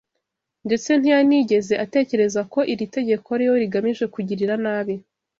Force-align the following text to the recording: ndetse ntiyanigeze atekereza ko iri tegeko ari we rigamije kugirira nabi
ndetse 0.65 0.89
ntiyanigeze 0.95 1.73
atekereza 1.85 2.41
ko 2.53 2.59
iri 2.73 2.85
tegeko 2.95 3.27
ari 3.35 3.45
we 3.49 3.55
rigamije 3.63 4.05
kugirira 4.13 4.53
nabi 4.65 4.95